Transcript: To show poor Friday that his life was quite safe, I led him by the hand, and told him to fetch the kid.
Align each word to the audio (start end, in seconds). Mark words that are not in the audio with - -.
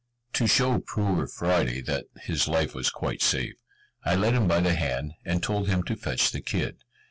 To 0.33 0.47
show 0.47 0.79
poor 0.79 1.27
Friday 1.27 1.79
that 1.81 2.05
his 2.23 2.47
life 2.47 2.73
was 2.73 2.89
quite 2.89 3.21
safe, 3.21 3.53
I 4.03 4.15
led 4.15 4.33
him 4.33 4.47
by 4.47 4.59
the 4.59 4.73
hand, 4.73 5.13
and 5.23 5.43
told 5.43 5.67
him 5.67 5.83
to 5.83 5.95
fetch 5.95 6.31
the 6.31 6.41
kid. 6.41 6.79